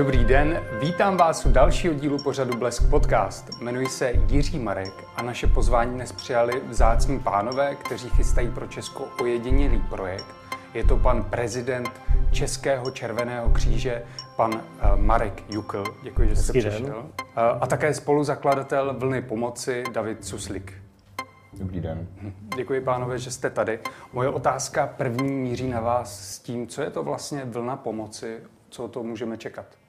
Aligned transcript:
Dobrý 0.00 0.24
den, 0.24 0.62
vítám 0.80 1.16
vás 1.16 1.46
u 1.46 1.52
dalšího 1.52 1.94
dílu 1.94 2.18
pořadu 2.22 2.58
Blesk 2.58 2.90
Podcast. 2.90 3.50
Jmenuji 3.60 3.86
se 3.86 4.12
Jiří 4.28 4.58
Marek 4.58 4.92
a 5.16 5.22
naše 5.22 5.46
pozvání 5.46 5.94
dnes 5.94 6.12
přijali 6.12 6.60
vzácní 6.68 7.20
pánové, 7.20 7.74
kteří 7.74 8.08
chystají 8.08 8.50
pro 8.50 8.66
Česko 8.66 9.08
ojedinělý 9.20 9.78
projekt. 9.78 10.24
Je 10.74 10.84
to 10.84 10.96
pan 10.96 11.24
prezident 11.24 11.90
Českého 12.32 12.90
červeného 12.90 13.50
kříže, 13.50 14.02
pan 14.36 14.54
uh, 14.54 14.60
Marek 14.96 15.42
Jukl. 15.48 15.84
Děkuji, 16.02 16.28
že 16.28 16.36
jste 16.36 16.52
přišel. 16.52 16.86
Uh, 16.86 17.14
a 17.36 17.66
také 17.66 17.94
spoluzakladatel 17.94 18.94
Vlny 18.98 19.22
pomoci 19.22 19.84
David 19.92 20.24
Suslik. 20.24 20.72
Dobrý 21.52 21.80
den. 21.80 22.08
Děkuji, 22.56 22.80
pánové, 22.80 23.18
že 23.18 23.30
jste 23.30 23.50
tady. 23.50 23.78
Moje 24.12 24.28
otázka 24.28 24.86
první 24.86 25.32
míří 25.32 25.68
na 25.68 25.80
vás 25.80 26.34
s 26.34 26.38
tím, 26.38 26.66
co 26.66 26.82
je 26.82 26.90
to 26.90 27.02
vlastně 27.02 27.44
vlna 27.44 27.76
pomoci, 27.76 28.38
co 28.68 28.88
to 28.88 29.02
můžeme 29.02 29.36
čekat. 29.36 29.79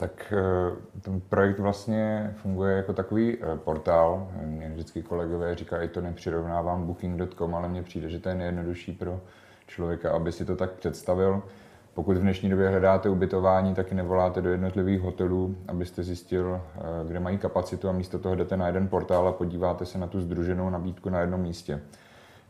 Tak 0.00 0.32
eh, 0.36 1.00
ten 1.00 1.20
projekt 1.20 1.58
vlastně 1.58 2.34
funguje 2.36 2.76
jako 2.76 2.92
takový 2.92 3.36
eh, 3.40 3.56
portál. 3.56 4.28
Mě 4.44 4.68
vždycky 4.68 5.02
kolegové 5.02 5.54
říkají, 5.54 5.88
to 5.88 6.00
nepřirovnávám 6.00 6.86
booking.com, 6.86 7.54
ale 7.54 7.68
mně 7.68 7.82
přijde, 7.82 8.08
že 8.08 8.18
to 8.18 8.28
je 8.28 8.34
nejjednodušší 8.34 8.92
pro 8.92 9.20
člověka, 9.66 10.12
aby 10.12 10.32
si 10.32 10.44
to 10.44 10.56
tak 10.56 10.70
představil. 10.70 11.42
Pokud 11.94 12.16
v 12.16 12.20
dnešní 12.20 12.50
době 12.50 12.68
hledáte 12.68 13.08
ubytování, 13.08 13.74
tak 13.74 13.92
nevoláte 13.92 14.42
do 14.42 14.50
jednotlivých 14.50 15.00
hotelů, 15.00 15.56
abyste 15.68 16.02
zjistil, 16.02 16.60
eh, 16.76 16.80
kde 17.08 17.20
mají 17.20 17.38
kapacitu 17.38 17.88
a 17.88 17.92
místo 17.92 18.18
toho 18.18 18.34
jdete 18.34 18.56
na 18.56 18.66
jeden 18.66 18.88
portál 18.88 19.28
a 19.28 19.32
podíváte 19.32 19.86
se 19.86 19.98
na 19.98 20.06
tu 20.06 20.20
združenou 20.20 20.70
nabídku 20.70 21.10
na 21.10 21.20
jednom 21.20 21.40
místě. 21.40 21.80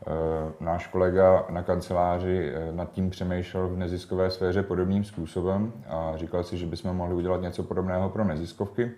Eh, 0.07 0.53
náš 0.61 0.87
kolega 0.87 1.47
na 1.51 1.63
kanceláři 1.63 2.53
eh, 2.55 2.73
nad 2.73 2.93
tím 2.93 3.11
přemýšlel 3.11 3.69
v 3.69 3.77
neziskové 3.77 4.31
sféře 4.31 4.63
podobným 4.63 5.05
způsobem 5.05 5.73
a 5.89 6.13
říkal 6.17 6.45
si, 6.45 6.59
že 6.59 6.67
bychom 6.67 6.97
mohli 6.97 7.15
udělat 7.15 7.43
něco 7.43 7.63
podobného 7.63 8.09
pro 8.09 8.25
neziskovky 8.25 8.91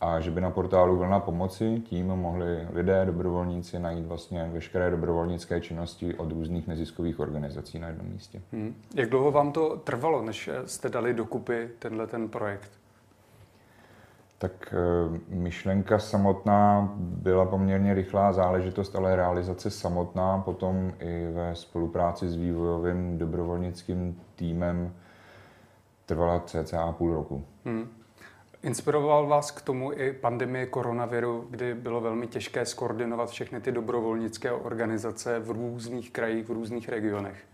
a 0.00 0.20
že 0.20 0.30
by 0.30 0.40
na 0.40 0.50
portálu 0.50 0.96
Vlna 0.96 1.20
pomoci 1.20 1.82
tím 1.84 2.06
mohli 2.06 2.68
lidé, 2.72 3.06
dobrovolníci 3.06 3.78
najít 3.78 4.06
vlastně 4.06 4.50
veškeré 4.52 4.90
dobrovolnické 4.90 5.60
činnosti 5.60 6.14
od 6.14 6.32
různých 6.32 6.66
neziskových 6.66 7.20
organizací 7.20 7.78
na 7.78 7.88
jednom 7.88 8.06
místě. 8.06 8.42
Hmm. 8.52 8.74
Jak 8.94 9.10
dlouho 9.10 9.30
vám 9.30 9.52
to 9.52 9.76
trvalo, 9.76 10.22
než 10.22 10.50
jste 10.64 10.88
dali 10.88 11.14
dokupy 11.14 11.70
tenhle 11.78 12.06
ten 12.06 12.28
projekt? 12.28 12.70
Tak 14.44 14.74
eh, 14.74 15.20
myšlenka 15.28 15.98
samotná 15.98 16.92
byla 16.98 17.46
poměrně 17.46 17.94
rychlá 17.94 18.32
záležitost, 18.32 18.96
ale 18.96 19.16
realizace 19.16 19.70
samotná 19.70 20.38
potom 20.38 20.92
i 20.98 21.28
ve 21.32 21.54
spolupráci 21.54 22.28
s 22.28 22.36
vývojovým 22.36 23.18
dobrovolnickým 23.18 24.20
týmem 24.36 24.92
trvala 26.06 26.40
cca 26.40 26.92
půl 26.92 27.14
roku. 27.14 27.44
Hmm. 27.64 27.88
Inspiroval 28.62 29.26
vás 29.26 29.50
k 29.50 29.62
tomu 29.62 29.92
i 29.92 30.12
pandemie 30.12 30.66
koronaviru, 30.66 31.46
kdy 31.50 31.74
bylo 31.74 32.00
velmi 32.00 32.26
těžké 32.26 32.66
skoordinovat 32.66 33.30
všechny 33.30 33.60
ty 33.60 33.72
dobrovolnické 33.72 34.52
organizace 34.52 35.38
v 35.38 35.50
různých 35.50 36.10
krajích, 36.10 36.48
v 36.48 36.52
různých 36.52 36.88
regionech? 36.88 37.44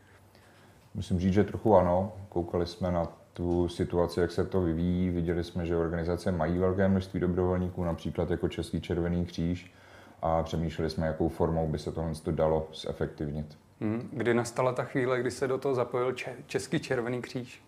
Musím 0.95 1.19
říct, 1.19 1.33
že 1.33 1.45
trochu 1.45 1.77
ano. 1.77 2.13
Koukali 2.29 2.67
jsme 2.67 2.93
na 2.93 3.20
tu 3.33 3.69
situaci, 3.69 4.21
jak 4.21 4.31
se 4.31 4.45
to 4.45 4.61
vyvíjí. 4.61 5.11
Viděli 5.11 5.45
jsme, 5.45 5.67
že 5.67 5.77
organizace 5.77 6.33
mají 6.33 6.59
velké 6.59 6.89
množství 6.89 7.21
dobrovolníků, 7.21 7.85
například 7.85 8.31
jako 8.31 8.49
Český 8.49 8.81
červený 8.81 9.27
kříž, 9.27 9.73
a 10.23 10.43
přemýšleli 10.43 10.91
jsme, 10.91 11.07
jakou 11.07 11.29
formou 11.29 11.69
by 11.69 11.79
se 11.79 11.93
tohle 11.93 12.13
dalo 12.31 12.69
zefektivnit. 12.75 13.59
Hmm. 13.81 14.09
Kdy 14.13 14.35
nastala 14.35 14.73
ta 14.73 14.85
chvíle, 14.85 15.21
kdy 15.21 15.31
se 15.31 15.49
do 15.49 15.59
toho 15.59 15.75
zapojil 15.75 16.15
Český 16.47 16.81
červený 16.81 17.23
kříž? 17.23 17.63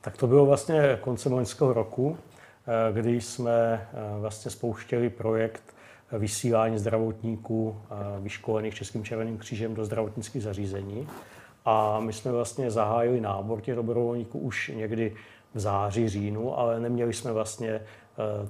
Tak 0.00 0.16
to 0.16 0.26
bylo 0.26 0.46
vlastně 0.46 0.98
koncem 1.00 1.32
loňského 1.32 1.72
roku, 1.72 2.18
eh, 2.66 2.92
kdy 2.92 3.20
jsme 3.20 3.52
eh, 3.52 4.20
vlastně 4.20 4.50
spouštěli 4.50 5.10
projekt 5.10 5.74
vysílání 6.18 6.78
zdravotníků 6.78 7.76
eh, 7.82 7.94
vyškolených 8.20 8.74
Českým 8.74 9.04
červeným 9.04 9.38
křížem 9.38 9.74
do 9.74 9.84
zdravotnických 9.84 10.42
zařízení. 10.42 11.08
A 11.64 12.00
my 12.00 12.12
jsme 12.12 12.32
vlastně 12.32 12.70
zahájili 12.70 13.20
nábor 13.20 13.60
těch 13.60 13.74
dobrovolníků 13.74 14.38
už 14.38 14.72
někdy 14.74 15.16
v 15.54 15.60
září, 15.60 16.08
říjnu, 16.08 16.58
ale 16.58 16.80
neměli 16.80 17.12
jsme 17.12 17.32
vlastně 17.32 17.70
eh, 17.70 17.82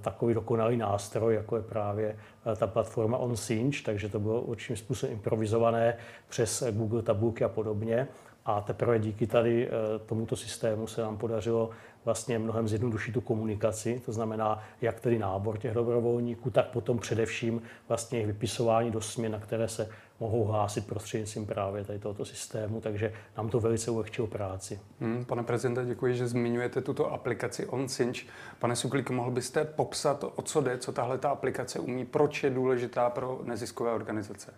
takový 0.00 0.34
dokonalý 0.34 0.76
nástroj, 0.76 1.34
jako 1.34 1.56
je 1.56 1.62
právě 1.62 2.16
eh, 2.52 2.56
ta 2.56 2.66
platforma 2.66 3.18
OnSync, 3.18 3.82
takže 3.82 4.08
to 4.08 4.20
bylo 4.20 4.40
určitým 4.40 4.76
způsobem 4.76 5.12
improvizované 5.12 5.96
přes 6.28 6.64
Google 6.70 7.02
tabulky 7.02 7.44
a 7.44 7.48
podobně. 7.48 8.08
A 8.44 8.60
teprve 8.60 8.98
díky 8.98 9.26
tady 9.26 9.68
eh, 9.68 9.70
tomuto 10.06 10.36
systému 10.36 10.86
se 10.86 11.02
nám 11.02 11.16
podařilo 11.16 11.70
vlastně 12.04 12.38
mnohem 12.38 12.68
zjednodušit 12.68 13.12
tu 13.12 13.20
komunikaci, 13.20 14.02
to 14.06 14.12
znamená 14.12 14.62
jak 14.80 15.00
tedy 15.00 15.18
nábor 15.18 15.58
těch 15.58 15.74
dobrovolníků, 15.74 16.50
tak 16.50 16.66
potom 16.66 16.98
především 16.98 17.62
vlastně 17.88 18.18
jejich 18.18 18.26
vypisování 18.26 18.90
do 18.90 19.00
směn, 19.00 19.32
na 19.32 19.38
které 19.38 19.68
se 19.68 19.88
mohou 20.20 20.44
hlásit 20.44 20.86
prostřednictvím 20.86 21.46
právě 21.46 21.84
tady 21.84 21.98
tohoto 21.98 22.24
systému, 22.24 22.80
takže 22.80 23.12
nám 23.36 23.48
to 23.48 23.60
velice 23.60 23.90
ulehčilo 23.90 24.26
práci. 24.26 24.80
Hmm, 25.00 25.24
pane 25.24 25.42
prezidente, 25.42 25.84
děkuji, 25.84 26.14
že 26.14 26.28
zmiňujete 26.28 26.80
tuto 26.80 27.12
aplikaci 27.12 27.66
OnSync. 27.66 28.20
Pane 28.58 28.76
Suklík, 28.76 29.10
mohl 29.10 29.30
byste 29.30 29.64
popsat, 29.64 30.24
o 30.36 30.42
co 30.42 30.60
jde, 30.60 30.78
co 30.78 30.92
tahle 30.92 31.18
ta 31.18 31.30
aplikace 31.30 31.78
umí, 31.78 32.04
proč 32.04 32.44
je 32.44 32.50
důležitá 32.50 33.10
pro 33.10 33.40
neziskové 33.44 33.92
organizace? 33.92 34.52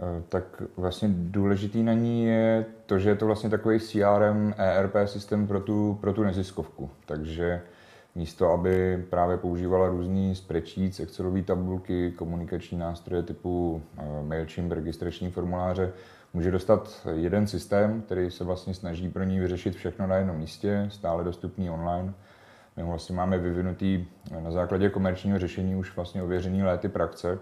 Eh, 0.00 0.22
tak 0.28 0.62
vlastně 0.76 1.08
důležitý 1.12 1.82
na 1.82 1.92
ní 1.92 2.24
je 2.24 2.66
to, 2.86 2.98
že 2.98 3.08
je 3.08 3.16
to 3.16 3.26
vlastně 3.26 3.50
takový 3.50 3.80
CRM, 3.80 4.54
ERP 4.56 4.94
systém 5.04 5.46
pro 5.46 5.60
tu, 5.60 5.98
pro 6.00 6.12
tu 6.12 6.22
neziskovku. 6.22 6.90
Takže 7.06 7.62
místo, 8.14 8.50
aby 8.50 9.04
právě 9.10 9.36
používala 9.36 9.88
různý 9.88 10.34
spreadsheets, 10.34 11.00
Excelové 11.00 11.42
tabulky, 11.42 12.10
komunikační 12.10 12.78
nástroje 12.78 13.22
typu 13.22 13.82
eh, 13.98 14.02
MailChimp, 14.22 14.72
registrační 14.72 15.30
formuláře, 15.30 15.92
může 16.34 16.50
dostat 16.50 17.06
jeden 17.14 17.46
systém, 17.46 18.02
který 18.02 18.30
se 18.30 18.44
vlastně 18.44 18.74
snaží 18.74 19.08
pro 19.08 19.24
ní 19.24 19.40
vyřešit 19.40 19.74
všechno 19.74 20.06
na 20.06 20.16
jednom 20.16 20.36
místě, 20.36 20.86
stále 20.88 21.24
dostupný 21.24 21.70
online. 21.70 22.14
My 22.76 22.82
vlastně 22.82 23.16
máme 23.16 23.38
vyvinutý 23.38 24.06
na 24.40 24.50
základě 24.50 24.88
komerčního 24.88 25.38
řešení 25.38 25.76
už 25.76 25.96
vlastně 25.96 26.22
ověřený 26.22 26.62
léty 26.62 26.88
praxe, 26.88 27.38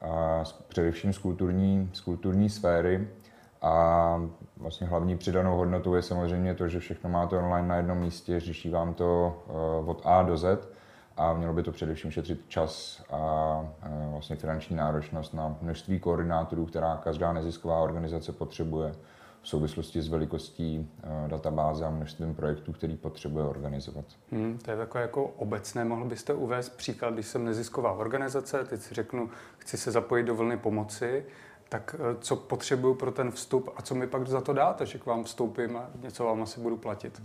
a 0.00 0.44
především 0.68 1.12
z 1.12 1.18
kulturní, 1.18 1.90
z 1.92 2.00
kulturní 2.00 2.48
sféry. 2.48 3.08
A 3.62 4.22
vlastně 4.56 4.86
hlavní 4.86 5.18
přidanou 5.18 5.56
hodnotou 5.56 5.94
je 5.94 6.02
samozřejmě 6.02 6.54
to, 6.54 6.68
že 6.68 6.80
všechno 6.80 7.10
máte 7.10 7.36
online 7.36 7.68
na 7.68 7.76
jednom 7.76 7.98
místě, 7.98 8.40
řeší 8.40 8.70
vám 8.70 8.94
to 8.94 9.38
eh, 9.48 9.52
od 9.90 10.02
A 10.04 10.22
do 10.22 10.36
Z 10.36 10.68
a 11.16 11.34
mělo 11.34 11.52
by 11.52 11.62
to 11.62 11.72
především 11.72 12.10
šetřit 12.10 12.40
čas 12.48 13.02
a 13.10 13.64
eh, 13.82 14.08
vlastně 14.10 14.36
finanční 14.36 14.76
náročnost 14.76 15.34
na 15.34 15.56
množství 15.62 16.00
koordinátorů, 16.00 16.66
která 16.66 16.96
každá 16.96 17.32
nezisková 17.32 17.78
organizace 17.78 18.32
potřebuje 18.32 18.94
v 19.42 19.48
souvislosti 19.48 20.02
s 20.02 20.08
velikostí 20.08 20.90
eh, 21.02 21.28
databáze 21.28 21.84
a 21.84 21.90
množstvím 21.90 22.34
projektů, 22.34 22.72
který 22.72 22.96
potřebuje 22.96 23.44
organizovat. 23.44 24.04
Hmm, 24.32 24.58
to 24.58 24.70
je 24.70 24.76
takové 24.76 25.02
jako 25.02 25.24
obecné. 25.24 25.84
Mohl 25.84 26.04
byste 26.04 26.34
uvést 26.34 26.68
příklad, 26.68 27.14
když 27.14 27.26
jsem 27.26 27.44
nezisková 27.44 27.92
organizace, 27.92 28.64
teď 28.64 28.80
si 28.80 28.94
řeknu, 28.94 29.30
chci 29.58 29.76
se 29.76 29.90
zapojit 29.90 30.22
do 30.22 30.34
vlny 30.34 30.56
pomoci, 30.56 31.24
tak 31.70 31.96
eh, 31.98 32.16
co 32.20 32.36
potřebuju 32.36 32.94
pro 32.94 33.10
ten 33.12 33.30
vstup 33.30 33.70
a 33.76 33.82
co 33.82 33.94
mi 33.94 34.06
pak 34.06 34.28
za 34.28 34.40
to 34.40 34.52
dáte, 34.52 34.86
že 34.86 34.98
k 34.98 35.06
vám 35.06 35.24
vstoupím 35.24 35.76
a 35.76 35.86
něco 36.02 36.24
vám 36.24 36.42
asi 36.42 36.60
budu 36.60 36.76
platit? 36.76 37.22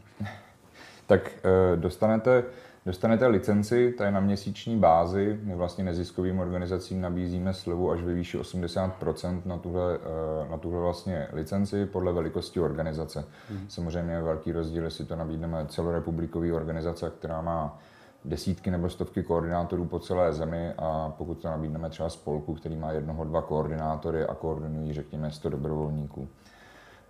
tak 1.07 1.31
eh, 1.43 1.75
dostanete 1.75 2.43
Dostanete 2.85 3.27
licenci, 3.27 3.93
ta 3.97 4.05
je 4.05 4.11
na 4.11 4.19
měsíční 4.19 4.77
bázi. 4.77 5.39
My 5.43 5.55
vlastně 5.55 5.83
neziskovým 5.83 6.39
organizacím 6.39 7.01
nabízíme 7.01 7.53
slevu 7.53 7.91
až 7.91 8.01
ve 8.01 8.13
výši 8.13 8.37
80% 8.37 9.41
na 9.45 9.57
tuhle, 9.57 9.95
eh, 9.95 10.49
na 10.51 10.57
tuhle 10.57 10.81
vlastně 10.81 11.27
licenci 11.33 11.85
podle 11.85 12.13
velikosti 12.13 12.59
organizace. 12.59 13.25
Hmm. 13.49 13.65
Samozřejmě 13.69 14.13
je 14.13 14.21
velký 14.21 14.51
rozdíl, 14.51 14.83
jestli 14.83 15.05
to 15.05 15.15
nabídneme 15.15 15.65
celorepublikový 15.69 16.51
organizace, 16.51 17.11
která 17.19 17.41
má 17.41 17.79
desítky 18.25 18.71
nebo 18.71 18.89
stovky 18.89 19.23
koordinátorů 19.23 19.85
po 19.85 19.99
celé 19.99 20.33
zemi 20.33 20.73
a 20.77 21.13
pokud 21.17 21.35
to 21.41 21.47
nabídneme 21.47 21.89
třeba 21.89 22.09
spolku, 22.09 22.53
který 22.53 22.75
má 22.75 22.91
jednoho, 22.91 23.23
dva 23.23 23.41
koordinátory 23.41 24.25
a 24.25 24.35
koordinují, 24.35 24.93
řekněme, 24.93 25.31
100 25.31 25.49
dobrovolníků. 25.49 26.27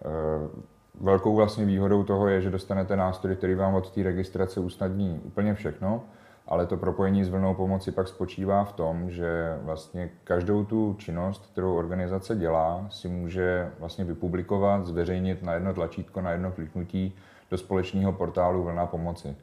Eh, 0.05 0.65
velkou 1.01 1.35
vlastně 1.35 1.65
výhodou 1.65 2.03
toho 2.03 2.27
je, 2.27 2.41
že 2.41 2.49
dostanete 2.49 2.95
nástroj, 2.95 3.35
který 3.35 3.55
vám 3.55 3.75
od 3.75 3.91
té 3.91 4.03
registrace 4.03 4.59
usnadní 4.59 5.21
úplně 5.23 5.53
všechno, 5.53 6.03
ale 6.47 6.65
to 6.65 6.77
propojení 6.77 7.23
s 7.23 7.29
vlnou 7.29 7.53
pomoci 7.53 7.91
pak 7.91 8.07
spočívá 8.07 8.63
v 8.63 8.73
tom, 8.73 9.09
že 9.09 9.57
vlastně 9.61 10.09
každou 10.23 10.65
tu 10.65 10.95
činnost, 10.99 11.45
kterou 11.51 11.75
organizace 11.75 12.35
dělá, 12.35 12.87
si 12.89 13.07
může 13.07 13.71
vlastně 13.79 14.03
vypublikovat, 14.03 14.85
zveřejnit 14.85 15.43
na 15.43 15.53
jedno 15.53 15.73
tlačítko, 15.73 16.21
na 16.21 16.31
jedno 16.31 16.51
kliknutí 16.51 17.15
do 17.51 17.57
společného 17.57 18.13
portálu 18.13 18.63
Vlna 18.63 18.85
pomoci. 18.85 19.35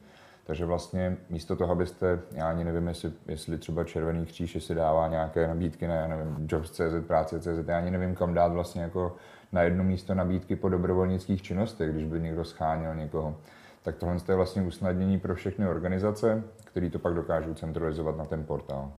Takže 0.43 0.65
vlastně 0.65 1.17
místo 1.29 1.55
toho, 1.55 1.71
abyste, 1.71 2.19
já 2.31 2.49
ani 2.49 2.63
nevím, 2.63 2.87
jestli, 2.87 3.11
jestli 3.27 3.57
třeba 3.57 3.83
Červený 3.83 4.25
kříž 4.25 4.63
si 4.63 4.75
dává 4.75 5.07
nějaké 5.07 5.47
nabídky 5.47 5.87
na, 5.87 5.95
já 5.95 6.07
nevím, 6.07 6.47
Jobs.cz, 6.49 7.07
práce.cz, 7.07 7.67
já 7.67 7.77
ani 7.77 7.91
nevím, 7.91 8.15
kam 8.15 8.33
dát 8.33 8.51
vlastně 8.51 8.81
jako 8.81 9.15
na 9.51 9.61
jedno 9.61 9.83
místo 9.83 10.13
nabídky 10.13 10.55
po 10.55 10.69
dobrovolnických 10.69 11.41
činnostech, 11.41 11.91
když 11.91 12.05
by 12.05 12.19
někdo 12.19 12.45
scháněl 12.45 12.95
někoho. 12.95 13.37
tak 13.83 13.95
tohle 13.95 14.15
je 14.29 14.35
vlastně 14.35 14.61
usnadnění 14.61 15.19
pro 15.19 15.35
všechny 15.35 15.67
organizace, 15.67 16.43
které 16.63 16.89
to 16.89 16.99
pak 16.99 17.13
dokážou 17.13 17.53
centralizovat 17.53 18.17
na 18.17 18.25
ten 18.25 18.43
portál. 18.43 18.91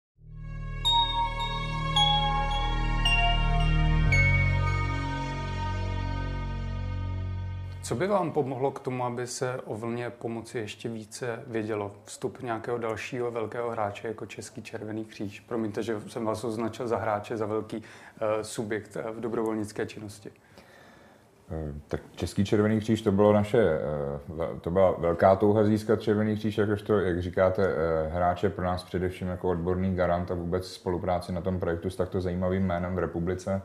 Co 7.84 7.96
by 7.96 8.08
vám 8.08 8.32
pomohlo 8.32 8.72
k 8.72 8.80
tomu, 8.80 9.06
aby 9.06 9.28
se 9.28 9.62
o 9.66 9.76
vlně 9.76 10.10
pomoci 10.10 10.58
ještě 10.58 10.90
více 10.90 11.44
vědělo? 11.48 11.92
Vstup 12.06 12.42
nějakého 12.42 12.78
dalšího 12.78 13.32
velkého 13.32 13.70
hráče 13.70 14.08
jako 14.08 14.26
Český 14.26 14.62
červený 14.62 15.06
kříž. 15.06 15.40
Promiňte, 15.40 15.84
že 15.84 16.02
jsem 16.08 16.26
vás 16.26 16.44
označil 16.44 16.88
za 16.88 16.98
hráče, 16.98 17.38
za 17.38 17.46
velký 17.46 17.78
uh, 17.78 17.84
subjekt 18.42 18.98
v 19.14 19.20
dobrovolnické 19.20 19.86
činnosti. 19.86 20.32
Eh, 21.52 21.74
tak 21.88 22.02
Český 22.16 22.46
červený 22.46 22.80
kříž 22.80 23.02
to 23.02 23.12
bylo 23.12 23.34
naše, 23.34 23.60
eh, 23.60 24.60
to 24.62 24.72
byla 24.72 24.92
velká 24.92 25.36
touha 25.36 25.64
získat 25.64 26.02
červený 26.02 26.36
kříž, 26.36 26.58
jakožto, 26.58 27.00
jak 27.00 27.22
říkáte, 27.22 27.76
hráče 28.10 28.50
pro 28.50 28.66
nás 28.66 28.84
především 28.84 29.28
jako 29.28 29.50
odborný 29.50 29.96
garant 29.96 30.32
a 30.32 30.36
vůbec 30.36 30.68
spolupráci 30.68 31.32
na 31.32 31.42
tom 31.42 31.60
projektu 31.60 31.90
s 31.90 31.96
takto 31.96 32.22
zajímavým 32.22 32.64
jménem 32.64 32.96
v 32.96 33.00
republice. 33.00 33.62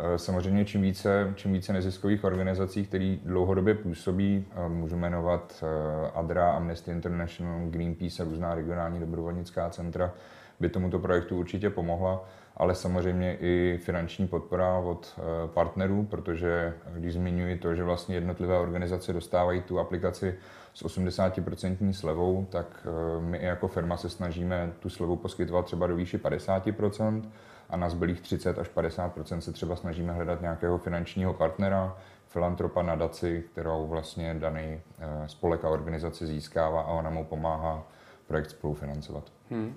Eh, 0.00 0.18
samozřejmě 0.18 0.64
čím 0.64 0.82
více, 0.82 1.32
čím 1.34 1.52
více 1.52 1.72
neziskových 1.72 2.24
organizací, 2.24 2.86
které 2.86 3.16
dlouhodobě 3.24 3.74
působí, 3.74 4.46
eh, 4.50 4.68
můžu 4.68 4.96
jmenovat 4.96 5.64
eh, 5.64 6.10
ADRA, 6.14 6.52
Amnesty 6.52 6.90
International, 6.90 7.60
Greenpeace 7.70 8.22
a 8.22 8.26
různá 8.26 8.54
regionální 8.54 9.00
dobrovolnická 9.00 9.70
centra, 9.70 10.12
by 10.60 10.68
tomuto 10.68 10.98
projektu 10.98 11.38
určitě 11.38 11.70
pomohla, 11.70 12.24
ale 12.56 12.74
samozřejmě 12.74 13.36
i 13.40 13.78
finanční 13.82 14.28
podpora 14.28 14.78
od 14.78 15.20
partnerů, 15.54 16.04
protože 16.04 16.74
když 16.94 17.14
zmiňuji 17.14 17.58
to, 17.58 17.74
že 17.74 17.84
vlastně 17.84 18.14
jednotlivé 18.14 18.58
organizace 18.58 19.12
dostávají 19.12 19.62
tu 19.62 19.78
aplikaci 19.78 20.34
s 20.74 20.84
80% 20.84 21.92
slevou, 21.92 22.46
tak 22.50 22.86
my 23.20 23.44
jako 23.44 23.68
firma 23.68 23.96
se 23.96 24.08
snažíme 24.08 24.72
tu 24.80 24.88
slevu 24.88 25.16
poskytovat 25.16 25.64
třeba 25.64 25.86
do 25.86 25.96
výši 25.96 26.18
50%, 26.18 27.22
a 27.70 27.76
na 27.76 27.88
zbylých 27.88 28.20
30 28.20 28.58
až 28.58 28.70
50% 28.76 29.38
se 29.38 29.52
třeba 29.52 29.76
snažíme 29.76 30.12
hledat 30.12 30.40
nějakého 30.40 30.78
finančního 30.78 31.34
partnera, 31.34 31.96
filantropa 32.28 32.82
nadaci, 32.82 33.44
kterou 33.52 33.86
vlastně 33.86 34.34
daný 34.34 34.80
eh, 34.98 35.28
spolek 35.28 35.64
a 35.64 35.68
organizace 35.68 36.26
získává 36.26 36.80
a 36.80 36.90
ona 36.90 37.10
mu 37.10 37.24
pomáhá 37.24 37.82
projekt 38.26 38.50
spolufinancovat. 38.50 39.24
Hmm. 39.50 39.74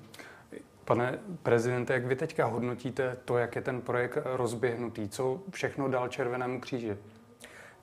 Pane 0.86 1.20
prezidente, 1.44 1.94
jak 1.94 2.06
vy 2.06 2.16
teďka 2.16 2.46
hodnotíte 2.46 3.18
to, 3.26 3.38
jak 3.38 3.56
je 3.56 3.62
ten 3.62 3.82
projekt 3.82 4.18
rozběhnutý? 4.26 5.10
Co 5.10 5.40
všechno 5.52 5.88
dal 5.88 6.08
Červenému 6.08 6.60
kříži? 6.60 6.98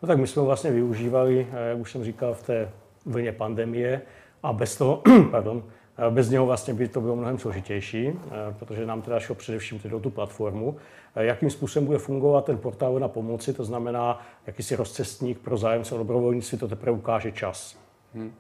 No 0.03 0.09
tak 0.09 0.19
my 0.19 0.27
jsme 0.27 0.43
vlastně 0.43 0.71
využívali, 0.71 1.47
eh, 1.53 1.69
jak 1.69 1.79
už 1.79 1.93
jsem 1.93 2.05
říkal, 2.05 2.35
v 2.35 2.43
té 2.43 2.71
vlně 3.07 3.33
pandemie 3.33 4.03
a 4.43 4.53
bez 4.53 4.77
toho, 4.77 5.03
pardon, 5.31 5.65
bez 6.11 6.31
něho 6.31 6.47
vlastně 6.47 6.75
by 6.75 6.89
to 6.89 7.01
bylo 7.01 7.17
mnohem 7.17 7.39
složitější, 7.39 8.09
eh, 8.09 8.13
protože 8.59 8.87
nám 8.87 9.03
teda 9.03 9.21
šlo 9.21 9.35
především 9.35 9.79
tedy 9.79 9.95
o 9.95 10.01
tu 10.01 10.11
platformu. 10.11 10.77
Eh, 11.15 11.25
jakým 11.25 11.51
způsobem 11.51 11.87
bude 11.87 11.99
fungovat 11.99 12.45
ten 12.45 12.59
portál 12.59 12.99
na 12.99 13.09
pomoci, 13.09 13.53
to 13.53 13.65
znamená 13.65 14.27
jakýsi 14.47 14.77
rozcestník 14.77 15.39
pro 15.39 15.57
zájemce 15.57 15.95
o 15.95 15.99
dobrovolnictví, 15.99 16.59
to 16.59 16.69
teprve 16.69 16.93
ukáže 16.93 17.33
čas. 17.33 17.79
Hmm. 18.15 18.33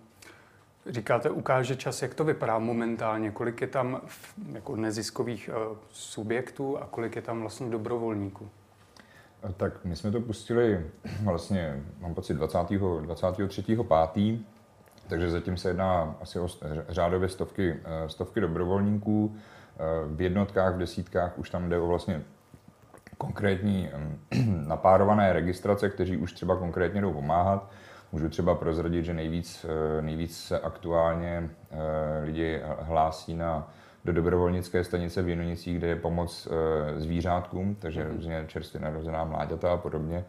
Říkáte, 0.86 1.30
ukáže 1.30 1.76
čas, 1.76 2.02
jak 2.02 2.14
to 2.14 2.24
vypadá 2.24 2.58
momentálně, 2.58 3.30
kolik 3.30 3.60
je 3.60 3.66
tam 3.66 4.00
jako 4.52 4.76
neziskových 4.76 5.50
uh, 5.70 5.76
subjektů 5.90 6.78
a 6.78 6.86
kolik 6.86 7.16
je 7.16 7.22
tam 7.22 7.40
vlastně 7.40 7.70
dobrovolníků? 7.70 8.48
Tak 9.56 9.84
my 9.84 9.96
jsme 9.96 10.10
to 10.10 10.20
pustili 10.20 10.86
vlastně, 11.22 11.82
mám 12.00 12.14
pocit, 12.14 12.34
20. 12.34 12.58
23. 13.00 13.62
5. 14.14 14.38
Takže 15.08 15.30
zatím 15.30 15.56
se 15.56 15.68
jedná 15.68 16.16
asi 16.20 16.40
o 16.40 16.48
řádově 16.88 17.28
stovky, 17.28 17.76
eh, 17.84 18.08
stovky 18.08 18.40
dobrovolníků. 18.40 19.36
Eh, 19.36 19.82
v 20.06 20.20
jednotkách, 20.20 20.74
v 20.74 20.78
desítkách 20.78 21.38
už 21.38 21.50
tam 21.50 21.68
jde 21.68 21.78
o 21.78 21.86
vlastně 21.86 22.22
konkrétní 23.18 23.90
napárované 24.66 25.32
registrace, 25.32 25.88
kteří 25.88 26.16
už 26.16 26.32
třeba 26.32 26.56
konkrétně 26.56 27.00
jdou 27.00 27.12
pomáhat. 27.12 27.70
Můžu 28.12 28.28
třeba 28.28 28.54
prozradit, 28.54 29.04
že 29.04 29.14
nejvíc, 29.14 29.66
eh, 29.68 30.02
nejvíc 30.02 30.40
se 30.40 30.60
aktuálně 30.60 31.50
lidi 32.22 32.60
hlásí 32.80 33.34
na, 33.34 33.72
do 34.04 34.12
dobrovolnické 34.12 34.84
stanice 34.84 35.22
v 35.22 35.28
Jinonicích, 35.28 35.78
kde 35.78 35.86
je 35.86 35.96
pomoc 35.96 36.48
zvířátkům, 36.96 37.74
takže 37.74 38.04
mhm. 38.04 38.12
různě 38.12 38.44
čerstvě 38.46 38.80
narozená 38.80 39.24
mláďata 39.24 39.72
a 39.72 39.76
podobně. 39.76 40.24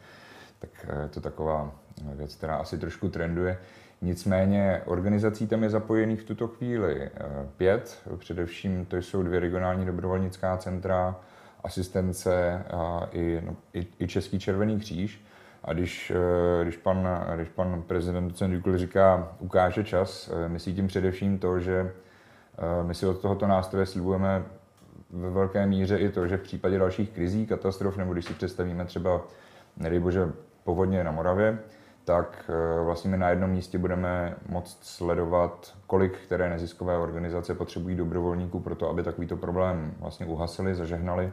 Tak 0.60 0.70
je 1.04 1.10
to 1.10 1.22
taková 1.22 1.72
věc, 2.04 2.36
která 2.36 2.56
asi 2.56 2.78
trošku 2.78 3.10
trenduje. 3.10 3.58
Nicméně 4.02 4.82
organizací 4.86 5.48
tam 5.48 5.64
je 5.64 5.70
zapojených 5.70 6.22
v 6.22 6.26
tuto 6.26 6.48
chvíli 6.48 7.02
eh, 7.02 7.10
pět, 7.58 8.02
především 8.18 8.86
to 8.86 8.98
jsou 8.98 9.24
dvě 9.24 9.40
regionální 9.40 9.86
dobrovolnická 9.86 10.58
centra, 10.58 11.16
asistence 11.64 12.64
a 12.72 13.10
i, 13.12 13.42
no, 13.46 13.56
i, 13.74 13.88
i 14.00 14.08
Český 14.08 14.40
červený 14.40 14.80
kříž. 14.80 15.26
A 15.64 15.74
když, 15.74 16.12
eh, 16.12 16.64
když, 16.64 16.78
pan, 16.78 17.08
když 17.36 17.50
pan 17.50 17.82
prezident 17.82 18.28
docent 18.28 18.52
Dukl 18.52 18.78
říká, 18.78 19.36
ukáže 19.40 19.84
čas, 19.84 20.32
eh, 20.46 20.50
myslí 20.50 20.76
tím 20.76 20.88
především 20.88 21.40
to, 21.40 21.60
že 21.60 21.92
my 22.84 22.96
si 22.96 23.06
od 23.06 23.22
tohoto 23.22 23.48
nástroje 23.48 23.86
slibujeme 23.86 24.44
ve 25.10 25.30
velké 25.30 25.66
míře 25.66 25.98
i 25.98 26.10
to, 26.10 26.28
že 26.28 26.38
v 26.38 26.42
případě 26.42 26.80
dalších 26.80 27.10
krizí, 27.10 27.46
katastrof, 27.46 27.98
nebo 27.98 28.14
když 28.14 28.26
si 28.26 28.34
představíme 28.34 28.86
třeba, 28.86 29.22
nedej 29.78 30.00
bože, 30.00 30.32
povodně 30.64 31.04
na 31.04 31.12
Moravě, 31.12 31.60
tak 32.10 32.50
eh, 32.50 32.84
vlastně 32.84 33.12
my 33.12 33.18
na 33.18 33.30
jednom 33.30 33.50
místě 33.50 33.78
budeme 33.78 34.38
moct 34.50 34.78
sledovat, 34.82 35.78
kolik 35.88 36.18
které 36.18 36.50
neziskové 36.50 36.98
organizace 36.98 37.56
potřebují 37.56 37.96
dobrovolníků 37.96 38.60
pro 38.60 38.76
to, 38.76 38.90
aby 38.90 39.04
takovýto 39.04 39.38
problém 39.38 39.94
vlastně 40.00 40.26
uhasili, 40.26 40.76
zažehnali 40.76 41.32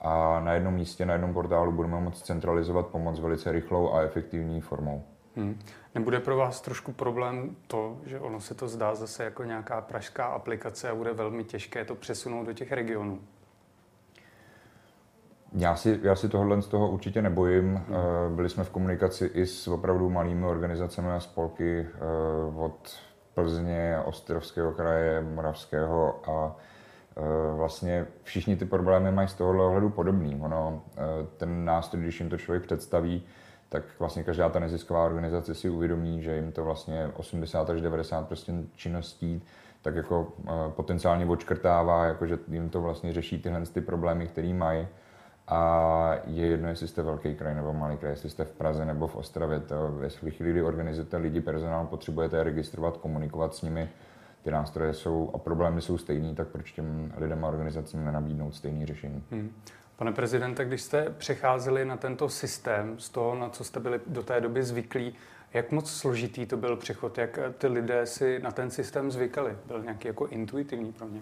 a 0.00 0.40
na 0.40 0.52
jednom 0.52 0.74
místě, 0.74 1.06
na 1.06 1.12
jednom 1.12 1.34
portálu 1.34 1.72
budeme 1.72 2.00
moct 2.00 2.26
centralizovat 2.26 2.86
pomoc 2.86 3.20
velice 3.20 3.52
rychlou 3.52 3.92
a 3.92 4.02
efektivní 4.02 4.60
formou. 4.60 5.04
Hmm. 5.36 5.58
Nebude 5.94 6.20
pro 6.20 6.36
vás 6.36 6.60
trošku 6.60 6.92
problém 6.92 7.56
to, 7.66 7.96
že 8.06 8.20
ono 8.20 8.40
se 8.40 8.54
to 8.54 8.68
zdá 8.68 8.94
zase 8.94 9.24
jako 9.24 9.44
nějaká 9.44 9.80
pražská 9.80 10.24
aplikace 10.24 10.90
a 10.90 10.94
bude 10.94 11.12
velmi 11.12 11.44
těžké 11.44 11.84
to 11.84 11.94
přesunout 11.94 12.44
do 12.44 12.52
těch 12.52 12.72
regionů? 12.72 13.20
Já 15.54 15.76
si, 15.76 16.00
já 16.02 16.14
si 16.16 16.28
tohle 16.28 16.62
z 16.62 16.66
toho 16.66 16.90
určitě 16.90 17.22
nebojím. 17.22 17.74
Hmm. 17.74 18.36
Byli 18.36 18.48
jsme 18.48 18.64
v 18.64 18.70
komunikaci 18.70 19.26
i 19.34 19.46
s 19.46 19.68
opravdu 19.68 20.10
malými 20.10 20.46
organizacemi 20.46 21.08
a 21.08 21.20
spolky 21.20 21.86
eh, 21.94 21.98
od 22.56 22.96
Plzně, 23.34 23.98
Ostrovského 24.04 24.72
kraje, 24.72 25.20
Moravského 25.20 26.20
a 26.30 26.56
eh, 27.16 27.56
vlastně 27.56 28.06
všichni 28.22 28.56
ty 28.56 28.64
problémy 28.64 29.12
mají 29.12 29.28
z 29.28 29.34
tohohle 29.34 29.64
ohledu 29.64 29.90
podobný. 29.90 30.40
Ono, 30.42 30.82
ten 31.36 31.64
nástroj, 31.64 32.02
když 32.02 32.20
jim 32.20 32.28
to 32.30 32.36
člověk 32.36 32.62
představí, 32.62 33.22
tak 33.68 33.82
vlastně 33.98 34.22
každá 34.22 34.48
ta 34.48 34.58
nezisková 34.58 35.04
organizace 35.04 35.54
si 35.54 35.70
uvědomí, 35.70 36.22
že 36.22 36.36
jim 36.36 36.52
to 36.52 36.64
vlastně 36.64 37.10
80 37.16 37.70
až 37.70 37.80
90 37.80 38.28
prostě 38.28 38.52
činností 38.76 39.42
tak 39.82 39.94
jako 39.94 40.32
potenciálně 40.68 41.26
odškrtává, 41.26 42.04
jako 42.04 42.26
že 42.26 42.38
jim 42.48 42.70
to 42.70 42.80
vlastně 42.80 43.12
řeší 43.12 43.42
tyhle 43.42 43.60
ty 43.60 43.80
problémy, 43.80 44.26
které 44.26 44.54
mají. 44.54 44.86
A 45.48 46.14
je 46.26 46.46
jedno, 46.46 46.68
jestli 46.68 46.88
jste 46.88 47.02
velký 47.02 47.34
kraj 47.34 47.54
nebo 47.54 47.72
malý 47.72 47.96
kraj, 47.96 48.12
jestli 48.12 48.30
jste 48.30 48.44
v 48.44 48.50
Praze 48.50 48.84
nebo 48.84 49.06
v 49.06 49.16
Ostravě. 49.16 49.60
To 49.60 49.92
ve 49.92 50.30
chvíli, 50.30 50.52
kdy 50.52 50.62
organizujete 50.62 51.16
lidi, 51.16 51.40
personál, 51.40 51.86
potřebujete 51.86 52.36
je 52.36 52.44
registrovat, 52.44 52.96
komunikovat 52.96 53.54
s 53.54 53.62
nimi, 53.62 53.88
ty 54.42 54.50
nástroje 54.50 54.94
jsou 54.94 55.30
a 55.34 55.38
problémy 55.38 55.80
jsou 55.80 55.98
stejný, 55.98 56.34
tak 56.34 56.48
proč 56.48 56.72
těm 56.72 57.12
lidem 57.16 57.44
a 57.44 57.48
organizacím 57.48 58.04
nenabídnout 58.04 58.54
stejné 58.54 58.86
řešení? 58.86 59.24
Hmm. 59.30 59.52
Pane 59.96 60.12
prezidente, 60.12 60.64
když 60.64 60.82
jste 60.82 61.10
přecházeli 61.18 61.84
na 61.84 61.96
tento 61.96 62.28
systém 62.28 62.98
z 62.98 63.08
toho, 63.08 63.34
na 63.34 63.48
co 63.48 63.64
jste 63.64 63.80
byli 63.80 64.00
do 64.06 64.22
té 64.22 64.40
doby 64.40 64.62
zvyklí, 64.62 65.14
jak 65.54 65.72
moc 65.72 65.90
složitý 65.90 66.46
to 66.46 66.56
byl 66.56 66.76
přechod? 66.76 67.18
Jak 67.18 67.38
ty 67.58 67.66
lidé 67.66 68.06
si 68.06 68.38
na 68.38 68.50
ten 68.50 68.70
systém 68.70 69.10
zvykali? 69.10 69.56
Byl 69.66 69.82
nějaký 69.82 70.08
jako 70.08 70.26
intuitivní 70.26 70.92
pro 70.92 71.08
ně? 71.08 71.20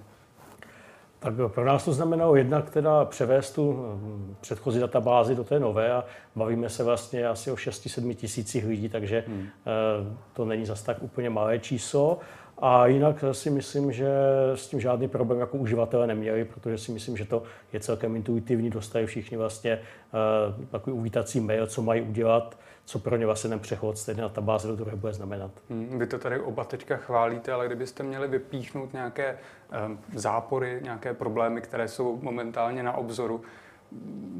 Tak 1.22 1.34
pro 1.48 1.64
nás 1.64 1.84
to 1.84 1.92
znamenalo 1.92 2.36
jednak 2.36 2.70
teda 2.70 3.04
převést 3.04 3.50
tu 3.50 3.72
hm, 3.72 4.34
předchozí 4.40 4.80
databázi 4.80 5.34
do 5.34 5.44
té 5.44 5.60
nové 5.60 5.92
a 5.92 6.04
bavíme 6.36 6.68
se 6.68 6.84
vlastně 6.84 7.26
asi 7.26 7.50
o 7.50 7.54
6-7 7.54 8.14
tisících 8.14 8.66
lidí, 8.66 8.88
takže 8.88 9.24
hmm. 9.26 9.46
Eh, 9.46 10.16
to 10.32 10.44
není 10.44 10.66
zas 10.66 10.82
tak 10.82 11.02
úplně 11.02 11.30
malé 11.30 11.58
číslo. 11.58 12.18
A 12.58 12.86
jinak 12.86 13.24
si 13.32 13.50
myslím, 13.50 13.92
že 13.92 14.08
s 14.54 14.68
tím 14.68 14.80
žádný 14.80 15.08
problém 15.08 15.40
jako 15.40 15.56
uživatelé 15.56 16.06
neměli, 16.06 16.44
protože 16.44 16.78
si 16.78 16.92
myslím, 16.92 17.16
že 17.16 17.24
to 17.24 17.42
je 17.72 17.80
celkem 17.80 18.16
intuitivní, 18.16 18.70
dostají 18.70 19.06
všichni 19.06 19.36
vlastně 19.36 19.78
uh, 19.78 20.64
takový 20.70 20.96
uvítací 20.96 21.40
mail, 21.40 21.66
co 21.66 21.82
mají 21.82 22.02
udělat, 22.02 22.56
co 22.84 22.98
pro 22.98 23.16
ně 23.16 23.26
vlastně 23.26 23.50
ten 23.50 23.58
přechod 23.58 23.98
z 23.98 24.14
na 24.16 24.28
báze 24.40 24.68
do 24.68 24.76
druhé 24.76 24.96
bude 24.96 25.12
znamenat. 25.12 25.50
Hmm, 25.70 25.98
vy 25.98 26.06
to 26.06 26.18
tady 26.18 26.40
oba 26.40 26.64
teďka 26.64 26.96
chválíte, 26.96 27.52
ale 27.52 27.66
kdybyste 27.66 28.02
měli 28.02 28.28
vypíchnout 28.28 28.92
nějaké 28.92 29.38
um, 29.86 29.98
zápory, 30.14 30.80
nějaké 30.82 31.14
problémy, 31.14 31.60
které 31.60 31.88
jsou 31.88 32.18
momentálně 32.22 32.82
na 32.82 32.92
obzoru, 32.92 33.40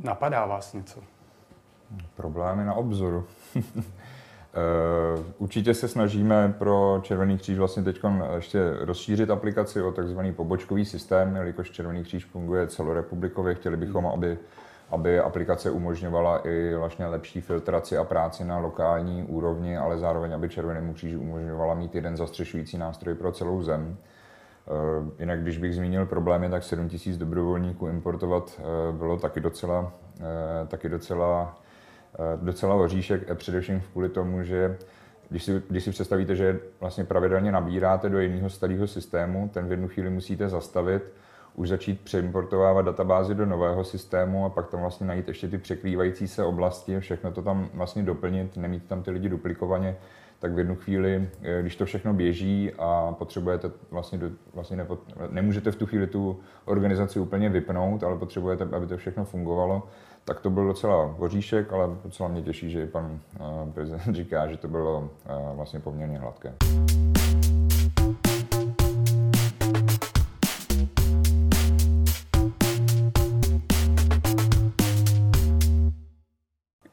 napadá 0.03 0.47
vás 0.47 0.73
něco? 0.73 1.01
Problémy 2.17 2.65
na 2.65 2.75
obzoru. 2.75 3.27
Uh, 3.57 3.65
určitě 5.39 5.75
se 5.75 5.89
snažíme 5.89 6.55
pro 6.59 7.01
Červený 7.03 7.39
kříž 7.39 7.59
vlastně 7.59 7.83
teď 7.83 8.01
ještě 8.37 8.61
rozšířit 8.81 9.31
aplikaci 9.31 9.83
o 9.83 9.93
takzvaný 9.93 10.33
pobočkový 10.33 10.85
systém, 10.85 11.37
jelikož 11.37 11.71
Červený 11.71 12.03
kříž 12.05 12.25
funguje 12.25 12.67
celorepublikově. 12.67 13.55
Chtěli 13.55 13.77
bychom, 13.77 14.07
aby, 14.07 14.39
aby 14.93 15.21
aplikace 15.21 15.71
umožňovala 15.71 16.39
i 16.39 16.75
vlastně 16.75 17.07
lepší 17.07 17.41
filtraci 17.41 17.97
a 17.97 18.05
práci 18.05 18.45
na 18.45 18.59
lokální 18.59 19.23
úrovni, 19.23 19.77
ale 19.77 19.99
zároveň, 19.99 20.35
aby 20.35 20.49
Červenému 20.49 20.95
kříži 20.95 21.17
umožňovala 21.17 21.75
mít 21.75 21.95
jeden 21.95 22.17
zastřešující 22.17 22.79
nástroj 22.79 23.15
pro 23.15 23.33
celou 23.33 23.63
zem. 23.63 23.97
Uh, 24.67 25.09
jinak, 25.19 25.43
když 25.43 25.59
bych 25.59 25.75
zmínil 25.75 26.07
problémy, 26.07 26.51
tak 26.51 26.63
7 26.63 26.89
000 27.07 27.19
dobrovolníků 27.19 27.89
importovat 27.89 28.61
uh, 28.91 28.97
bylo 28.97 29.17
taky 29.17 29.41
docela, 29.41 29.93
taky 30.69 30.89
docela 30.89 31.57
Eh, 32.15 32.39
docela 32.43 32.75
oříšek, 32.75 33.23
eh, 33.31 33.35
především 33.35 33.83
kvůli 33.93 34.09
tomu, 34.09 34.43
že 34.43 34.77
když 35.29 35.45
si, 35.45 35.63
když 35.69 35.85
si 35.85 35.91
představíte, 35.91 36.37
že 36.37 36.61
vlastně 36.81 37.05
pravidelně 37.05 37.53
nabíráte 37.53 38.09
do 38.09 38.21
jiného 38.21 38.51
starého 38.51 38.87
systému, 38.87 39.51
ten 39.55 39.69
v 39.69 39.71
jednu 39.71 39.89
chvíli 39.89 40.11
musíte 40.11 40.49
zastavit, 40.49 41.03
už 41.55 41.69
začít 41.69 42.01
přeimportovávat 42.01 42.85
databázy 42.85 43.35
do 43.35 43.47
nového 43.47 43.85
systému 43.85 44.45
a 44.45 44.49
pak 44.49 44.69
tam 44.69 44.81
vlastně 44.81 45.07
najít 45.07 45.29
ještě 45.29 45.49
ty 45.49 45.59
překrývající 45.59 46.29
se 46.29 46.45
oblasti, 46.45 47.01
všechno 47.01 47.33
to 47.33 47.43
tam 47.43 47.69
vlastně 47.75 48.03
doplnit, 48.03 48.57
nemít 48.57 48.87
tam 48.87 49.03
ty 49.03 49.11
lidi 49.11 49.29
duplikovaně, 49.29 49.97
tak 50.39 50.53
v 50.53 50.59
jednu 50.59 50.77
chvíli, 50.77 51.29
eh, 51.43 51.61
když 51.61 51.77
to 51.77 51.85
všechno 51.85 52.15
běží 52.15 52.73
a 52.79 53.15
potřebujete 53.19 53.71
vlastně, 53.91 54.19
do, 54.19 54.31
vlastně 54.55 54.77
nepo, 54.77 54.99
nemůžete 55.31 55.71
v 55.71 55.77
tu 55.77 55.87
chvíli 55.87 56.07
tu 56.07 56.41
organizaci 56.65 57.21
úplně 57.21 57.49
vypnout, 57.49 58.03
ale 58.03 58.19
potřebujete, 58.19 58.69
aby 58.73 58.87
to 58.87 58.97
všechno 58.97 59.25
fungovalo, 59.25 59.83
tak 60.25 60.41
to 60.41 60.51
byl 60.51 60.67
docela 60.67 61.05
voříšek, 61.05 61.73
ale 61.73 61.89
docela 62.05 62.29
mě 62.29 62.43
těší, 62.43 62.71
že 62.71 62.83
i 62.83 62.87
pan 62.87 63.21
uh, 63.41 63.73
prezident 63.73 64.17
říká, 64.17 64.49
že 64.49 64.57
to 64.57 64.69
bylo 64.69 64.99
uh, 65.01 65.57
vlastně 65.57 65.81
poměrně 65.81 66.19
hladké. 66.19 66.55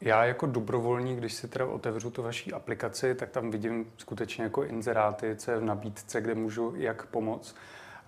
Já 0.09 0.25
jako 0.25 0.45
dobrovolník, 0.45 1.17
když 1.17 1.33
si 1.33 1.47
teda 1.47 1.65
otevřu 1.65 2.09
tu 2.09 2.23
vaší 2.23 2.53
aplikaci, 2.53 3.15
tak 3.15 3.29
tam 3.29 3.51
vidím 3.51 3.91
skutečně 3.97 4.43
jako 4.43 4.63
inzeráty, 4.63 5.35
co 5.35 5.51
je 5.51 5.57
v 5.57 5.63
nabídce, 5.63 6.21
kde 6.21 6.35
můžu 6.35 6.73
jak 6.77 7.05
pomoct 7.05 7.55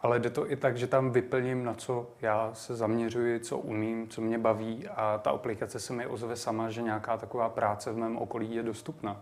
ale 0.01 0.19
jde 0.19 0.29
to 0.29 0.51
i 0.51 0.55
tak, 0.55 0.77
že 0.77 0.87
tam 0.87 1.11
vyplním, 1.11 1.63
na 1.63 1.73
co 1.73 2.09
já 2.21 2.53
se 2.53 2.75
zaměřuji, 2.75 3.39
co 3.39 3.57
umím, 3.57 4.07
co 4.07 4.21
mě 4.21 4.37
baví 4.37 4.87
a 4.87 5.17
ta 5.17 5.31
aplikace 5.31 5.79
se 5.79 5.93
mi 5.93 6.07
ozve 6.07 6.35
sama, 6.35 6.69
že 6.69 6.81
nějaká 6.81 7.17
taková 7.17 7.49
práce 7.49 7.91
v 7.91 7.97
mém 7.97 8.17
okolí 8.17 8.55
je 8.55 8.63
dostupná. 8.63 9.21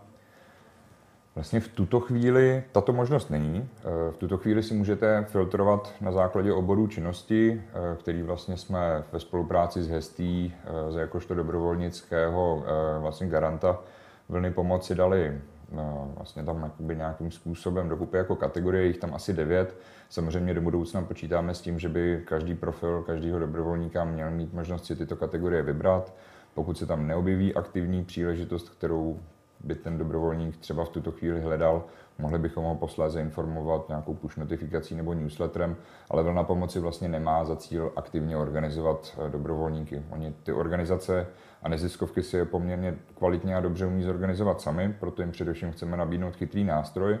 Vlastně 1.34 1.60
v 1.60 1.68
tuto 1.68 2.00
chvíli 2.00 2.62
tato 2.72 2.92
možnost 2.92 3.30
není. 3.30 3.68
V 4.10 4.16
tuto 4.16 4.38
chvíli 4.38 4.62
si 4.62 4.74
můžete 4.74 5.24
filtrovat 5.28 5.92
na 6.00 6.12
základě 6.12 6.52
oborů 6.52 6.86
činnosti, 6.86 7.62
který 7.98 8.22
vlastně 8.22 8.56
jsme 8.56 9.04
ve 9.12 9.20
spolupráci 9.20 9.82
s 9.82 9.88
Hestý, 9.88 10.52
z 10.90 10.96
jakožto 10.96 11.34
dobrovolnického 11.34 12.64
vlastně 13.00 13.26
garanta 13.26 13.78
vlny 14.28 14.50
pomoci 14.50 14.94
dali 14.94 15.40
vlastně 16.16 16.44
tam 16.44 16.62
jakoby 16.62 16.96
nějakým 16.96 17.30
způsobem 17.30 17.88
dokupy 17.88 18.16
jako 18.16 18.36
kategorie, 18.36 18.86
jich 18.86 18.98
tam 18.98 19.14
asi 19.14 19.32
devět. 19.32 19.76
Samozřejmě 20.08 20.54
do 20.54 20.60
budoucna 20.60 21.02
počítáme 21.02 21.54
s 21.54 21.60
tím, 21.60 21.78
že 21.78 21.88
by 21.88 22.22
každý 22.24 22.54
profil 22.54 23.02
každého 23.02 23.38
dobrovolníka 23.38 24.04
měl 24.04 24.30
mít 24.30 24.52
možnost 24.52 24.86
si 24.86 24.96
tyto 24.96 25.16
kategorie 25.16 25.62
vybrat. 25.62 26.14
Pokud 26.54 26.78
se 26.78 26.86
tam 26.86 27.06
neobjeví 27.06 27.54
aktivní 27.54 28.04
příležitost, 28.04 28.68
kterou 28.68 29.20
by 29.64 29.74
ten 29.74 29.98
dobrovolník 29.98 30.56
třeba 30.56 30.84
v 30.84 30.88
tuto 30.88 31.12
chvíli 31.12 31.40
hledal, 31.40 31.84
mohli 32.18 32.38
bychom 32.38 32.64
ho 32.64 32.74
posléze 32.74 33.20
informovat 33.20 33.88
nějakou 33.88 34.14
push 34.14 34.36
notifikací 34.36 34.94
nebo 34.94 35.14
newsletterem, 35.14 35.76
ale 36.10 36.22
Vlna 36.22 36.44
pomoci 36.44 36.80
vlastně 36.80 37.08
nemá 37.08 37.44
za 37.44 37.56
cíl 37.56 37.92
aktivně 37.96 38.36
organizovat 38.36 39.18
eh, 39.26 39.28
dobrovolníky. 39.28 40.02
Oni 40.10 40.34
ty 40.42 40.52
organizace 40.52 41.26
a 41.62 41.68
neziskovky 41.68 42.22
si 42.22 42.36
je 42.36 42.44
poměrně 42.44 42.94
kvalitně 43.14 43.56
a 43.56 43.60
dobře 43.60 43.86
umí 43.86 44.02
zorganizovat 44.02 44.60
sami, 44.60 44.94
proto 45.00 45.22
jim 45.22 45.30
především 45.30 45.72
chceme 45.72 45.96
nabídnout 45.96 46.36
chytrý 46.36 46.64
nástroj, 46.64 47.18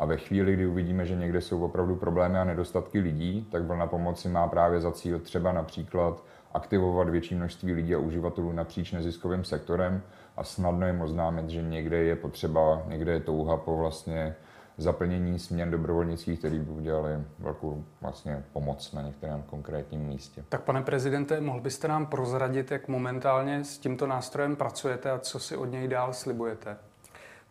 a 0.00 0.04
ve 0.04 0.16
chvíli, 0.16 0.52
kdy 0.52 0.66
uvidíme, 0.66 1.06
že 1.06 1.16
někde 1.16 1.40
jsou 1.40 1.64
opravdu 1.64 1.96
problémy 1.96 2.38
a 2.38 2.44
nedostatky 2.44 3.00
lidí, 3.00 3.46
tak 3.52 3.62
vlna 3.62 3.86
pomoci 3.86 4.28
má 4.28 4.48
právě 4.48 4.80
za 4.80 4.92
cíl 4.92 5.18
třeba 5.18 5.52
například 5.52 6.24
aktivovat 6.54 7.08
větší 7.08 7.34
množství 7.34 7.72
lidí 7.72 7.94
a 7.94 7.98
uživatelů 7.98 8.52
napříč 8.52 8.92
neziskovým 8.92 9.44
sektorem 9.44 10.02
a 10.36 10.44
snadno 10.44 10.86
jim 10.86 11.00
oznámit, 11.00 11.50
že 11.50 11.62
někde 11.62 11.96
je 11.96 12.16
potřeba, 12.16 12.82
někde 12.86 13.12
je 13.12 13.20
touha 13.20 13.56
po 13.56 13.76
vlastně 13.76 14.36
zaplnění 14.76 15.38
směn 15.38 15.70
dobrovolnických, 15.70 16.38
který 16.38 16.58
by 16.58 16.70
udělali 16.70 17.10
velkou 17.38 17.84
vlastně 18.00 18.44
pomoc 18.52 18.92
na 18.92 19.02
některém 19.02 19.42
konkrétním 19.42 20.00
místě. 20.00 20.44
Tak 20.48 20.62
pane 20.62 20.82
prezidente, 20.82 21.40
mohl 21.40 21.60
byste 21.60 21.88
nám 21.88 22.06
prozradit, 22.06 22.70
jak 22.70 22.88
momentálně 22.88 23.64
s 23.64 23.78
tímto 23.78 24.06
nástrojem 24.06 24.56
pracujete 24.56 25.10
a 25.10 25.18
co 25.18 25.38
si 25.38 25.56
od 25.56 25.64
něj 25.64 25.88
dál 25.88 26.12
slibujete? 26.12 26.76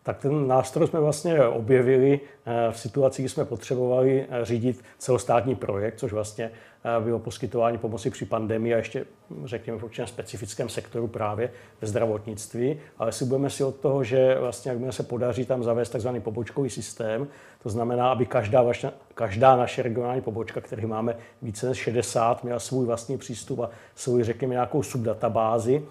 tak 0.02 0.18
ten 0.18 0.48
nástroj 0.48 0.88
jsme 0.88 1.00
vlastně 1.00 1.44
objevili 1.44 2.20
eh, 2.46 2.72
v 2.72 2.78
situaci, 2.78 3.22
kdy 3.22 3.28
jsme 3.28 3.44
potřebovali 3.44 4.26
eh, 4.30 4.44
řídit 4.44 4.84
celostátní 4.98 5.54
projekt, 5.54 5.98
což 5.98 6.12
vlastně 6.12 6.50
bylo 7.00 7.18
poskytování 7.18 7.78
pomoci 7.78 8.10
při 8.10 8.24
pandemii 8.24 8.74
a 8.74 8.76
ještě, 8.76 9.04
řekněme, 9.44 9.78
v 9.78 9.84
určitém 9.84 10.06
specifickém 10.06 10.68
sektoru 10.68 11.08
právě 11.08 11.50
ve 11.80 11.88
zdravotnictví. 11.88 12.76
Ale 12.98 13.12
si 13.12 13.24
budeme 13.24 13.50
si 13.50 13.64
od 13.64 13.76
toho, 13.76 14.04
že 14.04 14.36
vlastně, 14.40 14.72
jak 14.72 14.94
se 14.94 15.02
podaří 15.02 15.44
tam 15.44 15.62
zavést 15.62 15.90
tzv. 15.90 16.08
pobočkový 16.20 16.70
systém, 16.70 17.28
to 17.62 17.68
znamená, 17.68 18.10
aby 18.10 18.26
každá, 18.26 18.62
vaša, 18.62 18.92
každá 19.14 19.56
naše 19.56 19.82
regionální 19.82 20.22
pobočka, 20.22 20.60
který 20.60 20.86
máme 20.86 21.16
více 21.42 21.68
než 21.68 21.78
60, 21.78 22.44
měla 22.44 22.58
svůj 22.58 22.86
vlastní 22.86 23.18
přístup 23.18 23.60
a 23.60 23.70
svůj, 23.94 24.24
řekněme, 24.24 24.52
nějakou 24.52 24.82
subdatabázi, 24.82 25.82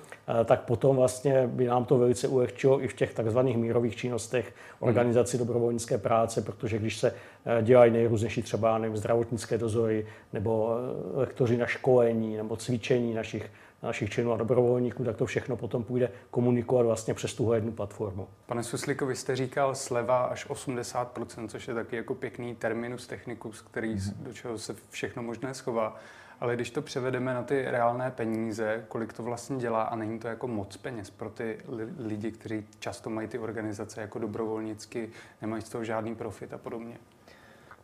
eh, 0.42 0.46
tak 0.46 0.62
potom 0.62 0.96
vlastně 0.96 1.48
by 1.48 1.66
nám 1.66 1.86
to 1.86 1.98
velice 1.98 2.28
ulehčilo 2.28 2.84
i 2.84 2.88
v 2.88 2.94
těch 2.94 3.14
takzvaných 3.14 3.58
mírových 3.58 3.96
činnostech 3.96 4.54
organizaci 4.80 5.38
dobrovolnické 5.38 5.98
práce, 5.98 6.42
protože 6.42 6.80
když 6.80 6.98
se 6.98 7.14
dělají 7.62 7.92
nejrůznější 7.92 8.42
třeba 8.42 8.78
nevím, 8.78 8.98
zdravotnické 8.98 9.58
dozory 9.58 10.06
nebo 10.34 10.76
eh, 11.16 11.20
lektoři 11.20 11.58
na 11.58 11.66
školení 11.66 12.38
nebo 12.38 12.56
cvičení 12.56 13.14
našich 13.14 13.52
našich 13.84 14.10
členů 14.10 14.34
a 14.34 14.38
dobrovolníků, 14.38 15.04
tak 15.04 15.16
to 15.16 15.26
všechno 15.26 15.56
potom 15.56 15.84
půjde 15.84 16.12
komunikovat 16.32 16.86
vlastně 16.86 17.14
přes 17.14 17.34
tuhle 17.34 17.58
jednu 17.58 17.72
platformu. 17.72 18.28
Pane 18.46 18.64
Suslíko, 18.64 19.06
vy 19.06 19.16
jste 19.16 19.36
říkal 19.36 19.76
sleva 19.76 20.24
až 20.24 20.50
80%, 20.50 21.48
což 21.48 21.68
je 21.68 21.74
taky 21.74 21.96
jako 21.96 22.16
pěkný 22.16 22.56
terminus 22.56 23.08
technicus, 23.08 23.62
který 23.62 23.96
mm-hmm. 23.96 24.14
do 24.24 24.34
čeho 24.34 24.58
se 24.58 24.76
všechno 24.90 25.24
možné 25.24 25.54
schová. 25.54 25.96
Ale 26.40 26.56
když 26.56 26.70
to 26.70 26.82
převedeme 26.82 27.34
na 27.34 27.44
ty 27.44 27.66
reálné 27.68 28.12
peníze, 28.12 28.86
kolik 28.88 29.14
to 29.14 29.24
vlastně 29.24 29.58
dělá 29.58 29.84
a 29.84 29.96
není 29.96 30.20
to 30.20 30.28
jako 30.28 30.48
moc 30.48 30.78
peněz 30.78 31.10
pro 31.10 31.30
ty 31.30 31.58
lidi, 31.98 32.32
kteří 32.32 32.68
často 32.80 33.10
mají 33.10 33.28
ty 33.28 33.40
organizace 33.40 34.02
jako 34.02 34.20
dobrovolnicky, 34.20 35.10
nemají 35.42 35.62
z 35.62 35.70
toho 35.70 35.84
žádný 35.84 36.16
profit 36.16 36.54
a 36.54 36.58
podobně. 36.58 36.98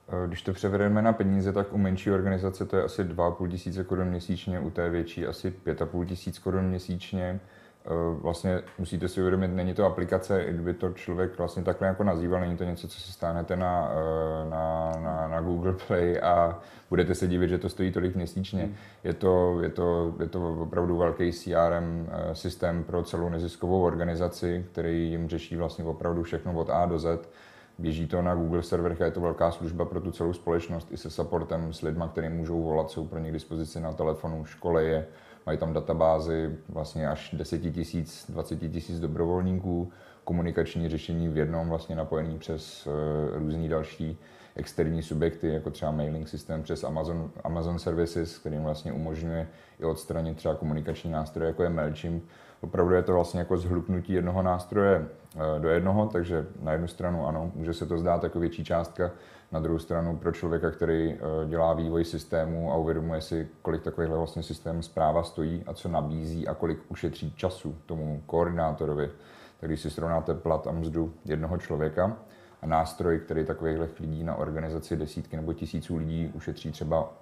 Eh, 0.09 0.27
když 0.27 0.41
to 0.41 0.53
převedeme 0.53 1.01
na 1.01 1.13
peníze, 1.13 1.53
tak 1.53 1.73
u 1.73 1.77
menší 1.77 2.11
organizace 2.11 2.65
to 2.65 2.77
je 2.77 2.83
asi 2.83 3.03
2,5 3.03 3.47
tisíce 3.47 3.83
korun 3.83 4.07
měsíčně, 4.07 4.59
u 4.59 4.69
té 4.69 4.89
větší 4.89 5.25
asi 5.25 5.53
5,5 5.65 6.05
tisíc 6.05 6.39
korun 6.39 6.65
měsíčně. 6.65 7.39
Eh, 7.85 7.89
vlastně 8.21 8.61
musíte 8.77 9.07
si 9.07 9.19
uvědomit, 9.19 9.47
není 9.47 9.73
to 9.73 9.85
aplikace, 9.85 10.43
i 10.43 10.53
kdyby 10.53 10.73
to 10.73 10.93
člověk 10.93 11.37
vlastně 11.37 11.63
takhle 11.63 11.87
jako 11.87 12.03
nazýval, 12.03 12.41
není 12.41 12.57
to 12.57 12.63
něco, 12.63 12.87
co 12.87 12.99
si 12.99 13.11
stáhnete 13.11 13.55
na, 13.55 13.91
eh, 13.91 14.49
na, 14.49 14.91
na, 14.99 15.27
na 15.27 15.41
Google 15.41 15.73
Play 15.87 16.19
a 16.21 16.59
budete 16.89 17.15
se 17.15 17.27
divit, 17.27 17.49
že 17.49 17.57
to 17.57 17.69
stojí 17.69 17.91
tolik 17.91 18.15
měsíčně. 18.15 18.63
Hmm. 18.63 18.75
Je, 19.03 19.13
to, 19.13 19.61
je, 19.61 19.69
to, 19.69 20.15
je 20.19 20.27
to 20.27 20.53
opravdu 20.53 20.97
velký 20.97 21.31
CRM 21.31 22.09
systém 22.33 22.83
pro 22.83 23.03
celou 23.03 23.29
neziskovou 23.29 23.81
organizaci, 23.81 24.65
který 24.71 25.09
jim 25.09 25.29
řeší 25.29 25.55
vlastně 25.55 25.83
opravdu 25.83 26.23
všechno 26.23 26.53
od 26.53 26.69
A 26.69 26.85
do 26.85 26.99
Z 26.99 27.29
Běží 27.77 28.07
to 28.07 28.21
na 28.21 28.35
Google 28.35 28.63
serverech 28.63 29.01
a 29.01 29.05
je 29.05 29.11
to 29.11 29.21
velká 29.21 29.51
služba 29.51 29.85
pro 29.85 30.01
tu 30.01 30.11
celou 30.11 30.33
společnost 30.33 30.91
i 30.91 30.97
se 30.97 31.09
supportem, 31.09 31.73
s 31.73 31.81
lidmi, 31.81 32.03
kteří 32.11 32.29
můžou 32.29 32.63
volat, 32.63 32.91
jsou 32.91 33.07
pro 33.07 33.19
ně 33.19 33.29
k 33.29 33.33
dispozici 33.33 33.79
na 33.79 33.93
telefonu, 33.93 34.45
školy 34.45 34.85
je, 34.85 35.07
mají 35.45 35.57
tam 35.57 35.73
databázy 35.73 36.55
vlastně 36.69 37.09
až 37.09 37.35
10 37.37 37.59
tisíc, 37.59 38.25
20 38.31 38.55
tisíc 38.55 38.99
dobrovolníků, 38.99 39.91
komunikační 40.23 40.89
řešení 40.89 41.27
v 41.27 41.37
jednom 41.37 41.69
vlastně 41.69 41.95
napojený 41.95 42.37
přes 42.37 42.87
uh, 42.87 42.93
různý 43.37 43.69
další 43.69 44.17
externí 44.55 45.01
subjekty, 45.03 45.47
jako 45.47 45.69
třeba 45.71 45.91
mailing 45.91 46.27
systém 46.27 46.63
přes 46.63 46.83
Amazon, 46.83 47.31
Amazon 47.43 47.79
Services, 47.79 48.37
kterým 48.37 48.63
vlastně 48.63 48.93
umožňuje 48.93 49.47
i 49.79 49.85
odstranit 49.85 50.37
třeba 50.37 50.55
komunikační 50.55 51.11
nástroje, 51.11 51.47
jako 51.47 51.63
je 51.63 51.69
MailChimp, 51.69 52.23
opravdu 52.65 52.93
je 52.93 53.03
to 53.03 53.13
vlastně 53.13 53.39
jako 53.39 53.57
zhluknutí 53.57 54.13
jednoho 54.13 54.41
nástroje 54.41 55.07
eh, 55.35 55.59
do 55.59 55.69
jednoho, 55.69 56.07
takže 56.07 56.47
na 56.61 56.71
jednu 56.71 56.87
stranu 56.87 57.27
ano, 57.27 57.51
může 57.55 57.73
se 57.73 57.85
to 57.85 57.97
zdát 57.97 58.23
jako 58.23 58.39
větší 58.39 58.63
částka, 58.65 59.11
na 59.51 59.59
druhou 59.59 59.79
stranu 59.79 60.17
pro 60.17 60.31
člověka, 60.31 60.71
který 60.71 61.13
eh, 61.13 61.17
dělá 61.49 61.73
vývoj 61.73 62.05
systému 62.05 62.71
a 62.71 62.75
uvědomuje 62.75 63.21
si, 63.21 63.47
kolik 63.61 63.83
takovýhle 63.83 64.17
vlastně 64.17 64.43
systém 64.43 64.83
zpráva 64.83 65.23
stojí 65.23 65.63
a 65.67 65.73
co 65.73 65.89
nabízí 65.89 66.47
a 66.47 66.53
kolik 66.53 66.79
ušetří 66.89 67.33
času 67.35 67.75
tomu 67.85 68.21
koordinátorovi, 68.25 69.11
tak 69.59 69.69
když 69.69 69.81
si 69.81 69.89
srovnáte 69.89 70.33
plat 70.33 70.67
a 70.67 70.71
mzdu 70.71 71.13
jednoho 71.25 71.57
člověka 71.57 72.17
a 72.61 72.67
nástroj, 72.67 73.19
který 73.19 73.45
takových 73.45 73.99
lidí 73.99 74.23
na 74.23 74.35
organizaci 74.35 74.95
desítky 74.95 75.35
nebo 75.35 75.53
tisíců 75.53 75.97
lidí 75.97 76.31
ušetří 76.33 76.71
třeba 76.71 77.13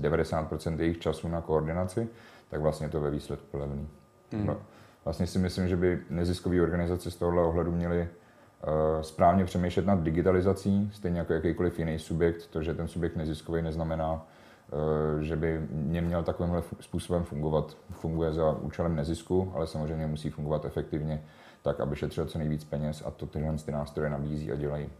90% 0.00 0.80
jejich 0.80 0.98
času 0.98 1.28
na 1.28 1.40
koordinaci, 1.40 2.08
tak 2.50 2.60
vlastně 2.60 2.88
to 2.88 3.00
ve 3.00 3.10
výsledku 3.10 3.58
levný. 3.58 3.88
Hmm. 4.32 4.56
Vlastně 5.04 5.26
si 5.26 5.38
myslím, 5.38 5.68
že 5.68 5.76
by 5.76 6.00
neziskové 6.10 6.62
organizace 6.62 7.10
z 7.10 7.16
tohohle 7.16 7.42
ohledu 7.42 7.72
měly 7.72 8.00
uh, 8.00 9.02
správně 9.02 9.44
přemýšlet 9.44 9.86
nad 9.86 10.02
digitalizací, 10.02 10.90
stejně 10.94 11.18
jako 11.18 11.32
jakýkoliv 11.32 11.78
jiný 11.78 11.98
subjekt. 11.98 12.46
To, 12.46 12.62
že 12.62 12.74
ten 12.74 12.88
subjekt 12.88 13.16
neziskový, 13.16 13.62
neznamená, 13.62 14.12
uh, 14.12 15.20
že 15.20 15.36
by 15.36 15.66
neměl 15.70 16.22
takovýmhle 16.22 16.62
způsobem 16.80 17.24
fungovat. 17.24 17.76
Funguje 17.90 18.32
za 18.32 18.52
účelem 18.52 18.96
nezisku, 18.96 19.52
ale 19.54 19.66
samozřejmě 19.66 20.06
musí 20.06 20.30
fungovat 20.30 20.64
efektivně, 20.64 21.22
tak, 21.62 21.80
aby 21.80 21.96
šetřil 21.96 22.26
co 22.26 22.38
nejvíc 22.38 22.64
peněz 22.64 23.02
a 23.06 23.10
to 23.10 23.26
tyhle 23.26 23.56
ty 23.56 23.72
nástroje 23.72 24.10
nabízí 24.10 24.52
a 24.52 24.56
dělají. 24.56 24.90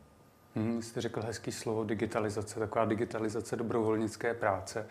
Hmm, 0.54 0.82
jste 0.82 1.00
řekl 1.00 1.22
hezký 1.22 1.52
slovo 1.52 1.84
digitalizace, 1.84 2.60
taková 2.60 2.84
digitalizace 2.84 3.56
dobrovolnické 3.56 4.34
práce. 4.34 4.86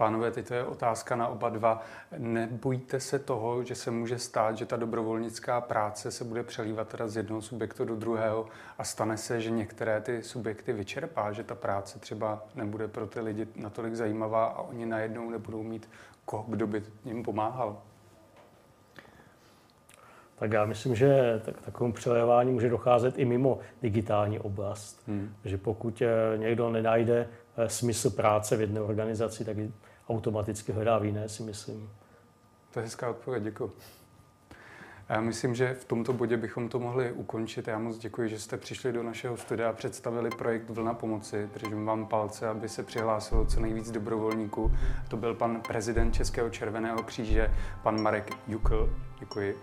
Pánové, 0.00 0.30
teď 0.30 0.48
to 0.48 0.54
je 0.54 0.64
otázka 0.64 1.16
na 1.16 1.28
oba 1.28 1.48
dva. 1.48 1.82
Nebojíte 2.18 3.00
se 3.00 3.18
toho, 3.18 3.64
že 3.64 3.74
se 3.74 3.90
může 3.90 4.18
stát, 4.18 4.56
že 4.56 4.66
ta 4.66 4.76
dobrovolnická 4.76 5.60
práce 5.60 6.10
se 6.10 6.24
bude 6.24 6.42
přelívat 6.42 6.88
teda 6.88 7.08
z 7.08 7.16
jednoho 7.16 7.42
subjektu 7.42 7.84
do 7.84 7.96
druhého 7.96 8.46
a 8.78 8.84
stane 8.84 9.16
se, 9.16 9.40
že 9.40 9.50
některé 9.50 10.00
ty 10.00 10.22
subjekty 10.22 10.72
vyčerpá, 10.72 11.32
že 11.32 11.44
ta 11.44 11.54
práce 11.54 11.98
třeba 11.98 12.44
nebude 12.54 12.88
pro 12.88 13.06
ty 13.06 13.20
lidi 13.20 13.48
natolik 13.56 13.94
zajímavá 13.94 14.44
a 14.44 14.62
oni 14.62 14.86
najednou 14.86 15.30
nebudou 15.30 15.62
mít 15.62 15.88
koho, 16.24 16.44
kdo 16.48 16.66
by 16.66 16.82
jim 17.04 17.22
pomáhal? 17.22 17.82
Tak 20.38 20.52
já 20.52 20.64
myslím, 20.64 20.94
že 20.94 21.40
tak, 21.44 21.60
takovému 21.60 21.92
přelévání 21.92 22.52
může 22.52 22.68
docházet 22.68 23.18
i 23.18 23.24
mimo 23.24 23.58
digitální 23.82 24.38
oblast. 24.38 25.02
Hmm. 25.08 25.34
Že 25.44 25.58
pokud 25.58 26.02
eh, 26.02 26.38
někdo 26.38 26.70
nenajde 26.70 27.28
eh, 27.56 27.68
smysl 27.68 28.10
práce 28.10 28.56
v 28.56 28.60
jedné 28.60 28.80
organizaci, 28.80 29.44
tak 29.44 29.56
automaticky 30.10 30.72
hledá 30.72 30.98
v 30.98 31.04
jiné, 31.04 31.28
si 31.28 31.42
myslím. 31.42 31.90
To 32.70 32.78
je 32.78 32.84
hezká 32.84 33.10
odpověď, 33.10 33.42
děkuji. 33.42 33.72
Já 35.08 35.20
myslím, 35.20 35.54
že 35.54 35.74
v 35.74 35.84
tomto 35.84 36.12
bodě 36.12 36.36
bychom 36.36 36.68
to 36.68 36.78
mohli 36.78 37.12
ukončit. 37.12 37.68
Já 37.68 37.78
moc 37.78 37.98
děkuji, 37.98 38.28
že 38.28 38.38
jste 38.38 38.56
přišli 38.56 38.92
do 38.92 39.02
našeho 39.02 39.36
studia 39.36 39.70
a 39.70 39.72
představili 39.72 40.30
projekt 40.30 40.70
Vlna 40.70 40.94
pomoci. 40.94 41.48
Držím 41.54 41.86
vám 41.86 42.06
palce, 42.06 42.48
aby 42.48 42.68
se 42.68 42.82
přihlásilo 42.82 43.46
co 43.46 43.60
nejvíc 43.60 43.90
dobrovolníků. 43.90 44.72
To 45.08 45.16
byl 45.16 45.34
pan 45.34 45.60
prezident 45.60 46.12
Českého 46.12 46.50
červeného 46.50 47.02
kříže, 47.02 47.54
pan 47.82 48.02
Marek 48.02 48.30
Jukl. 48.46 48.94
Děkuji 49.20 49.58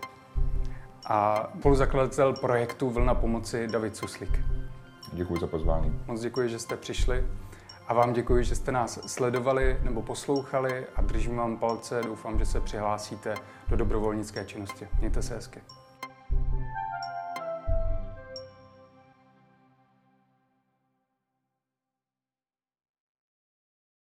a 1.08 1.50
spoluzakladatel 1.58 2.32
projektu 2.32 2.90
Vlna 2.90 3.14
pomoci 3.14 3.68
David 3.68 3.96
Suslík. 3.96 4.40
Děkuji 5.12 5.40
za 5.40 5.46
pozvání. 5.46 6.00
Moc 6.06 6.20
děkuji, 6.20 6.48
že 6.48 6.58
jste 6.58 6.76
přišli 6.76 7.24
a 7.88 7.94
vám 7.94 8.12
děkuji, 8.12 8.44
že 8.44 8.54
jste 8.54 8.72
nás 8.72 8.98
sledovali 9.06 9.78
nebo 9.82 10.02
poslouchali 10.02 10.86
a 10.96 11.02
držím 11.02 11.36
vám 11.36 11.56
palce. 11.56 12.02
Doufám, 12.02 12.38
že 12.38 12.46
se 12.46 12.60
přihlásíte 12.60 13.34
do 13.68 13.76
dobrovolnické 13.76 14.44
činnosti. 14.44 14.88
Mějte 14.98 15.22
se 15.22 15.34
hezky. 15.34 15.60